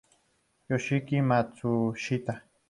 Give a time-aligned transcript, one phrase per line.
[0.69, 2.33] Yoshiki Matsushita